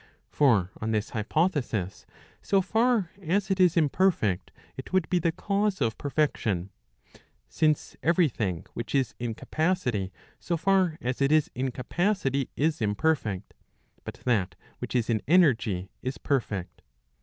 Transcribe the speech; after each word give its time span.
For 0.31 0.71
on 0.81 0.89
this 0.89 1.11
hypothesis, 1.11 2.07
so 2.41 2.59
far 2.59 3.11
as 3.21 3.51
it 3.51 3.59
is 3.59 3.77
imperfect, 3.77 4.49
it 4.75 4.91
would 4.91 5.07
be 5.11 5.19
the 5.19 5.31
cause 5.31 5.79
of 5.79 5.95
perfection; 5.99 6.71
since 7.47 7.95
every 8.01 8.27
thing 8.27 8.65
which 8.73 8.95
is 8.95 9.13
in 9.19 9.35
capacity, 9.35 10.11
so 10.39 10.57
far 10.57 10.97
as 11.01 11.21
it 11.21 11.31
is 11.31 11.51
in 11.53 11.69
capacity, 11.69 12.49
is 12.55 12.81
imperfect, 12.81 13.53
but 14.03 14.15
that 14.25 14.55
which 14.79 14.95
is 14.95 15.07
in 15.07 15.21
energy 15.27 15.91
is 16.01 16.17
perfect. 16.17 16.81